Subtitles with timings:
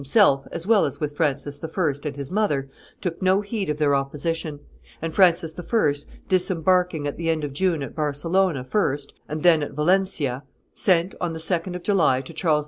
[0.01, 1.83] himself as well as with Francis I.
[2.05, 2.67] and his mother,
[3.01, 4.59] took no heed of their opposition;
[4.99, 5.93] and Francis I.,
[6.27, 10.43] disembarking at the end of June at Barcelona first and then at Valentia,
[10.73, 12.59] sent, on the 2d of July, to Charles V.